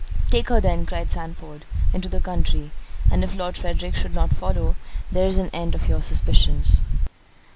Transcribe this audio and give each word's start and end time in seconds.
"Take 0.31 0.49
her 0.49 0.59
then," 0.59 0.87
cried 0.87 1.11
Sandford, 1.11 1.63
"into 1.93 2.09
the 2.09 2.19
country, 2.19 2.71
and 3.11 3.23
if 3.23 3.35
Lord 3.35 3.55
Frederick 3.55 3.93
should 3.95 4.15
not 4.15 4.31
follow, 4.33 4.75
there 5.11 5.27
is 5.27 5.37
an 5.37 5.51
end 5.53 5.75
of 5.75 5.87
your 5.87 6.01
suspicions." 6.01 6.81